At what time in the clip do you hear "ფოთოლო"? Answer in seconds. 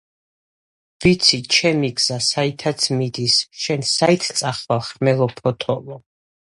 5.41-6.05